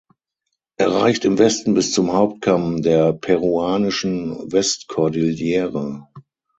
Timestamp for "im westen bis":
1.25-1.91